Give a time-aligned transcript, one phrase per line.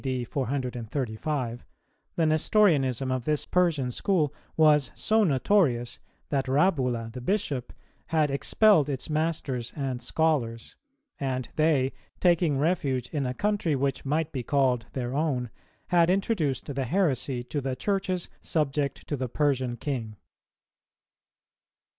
[0.03, 0.23] D.
[0.25, 1.63] 435)
[2.15, 7.71] the Nestorianism of this Persian School was so notorious that Rabbula the Bishop
[8.07, 10.75] had expelled its masters and scholars;[292:1]
[11.19, 15.51] and they, taking refuge in a country which might be called their own,
[15.89, 20.15] had introduced the heresy to the Churches subject to the Persian King.